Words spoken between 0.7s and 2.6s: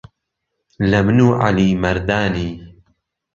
له من و عهلی مهردانی